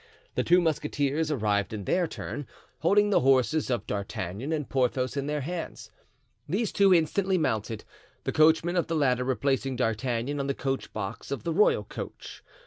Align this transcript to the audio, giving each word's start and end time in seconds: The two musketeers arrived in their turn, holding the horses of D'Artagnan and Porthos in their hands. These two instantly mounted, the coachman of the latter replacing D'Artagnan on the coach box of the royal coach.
The 0.33 0.43
two 0.43 0.61
musketeers 0.61 1.29
arrived 1.29 1.73
in 1.73 1.83
their 1.83 2.07
turn, 2.07 2.47
holding 2.79 3.11
the 3.11 3.19
horses 3.19 3.69
of 3.69 3.85
D'Artagnan 3.85 4.51
and 4.51 4.67
Porthos 4.67 5.15
in 5.15 5.27
their 5.27 5.41
hands. 5.41 5.91
These 6.49 6.71
two 6.71 6.91
instantly 6.91 7.37
mounted, 7.37 7.85
the 8.23 8.31
coachman 8.31 8.75
of 8.77 8.87
the 8.87 8.95
latter 8.95 9.23
replacing 9.23 9.75
D'Artagnan 9.75 10.39
on 10.39 10.47
the 10.47 10.55
coach 10.55 10.91
box 10.91 11.29
of 11.29 11.43
the 11.43 11.53
royal 11.53 11.83
coach. 11.83 12.41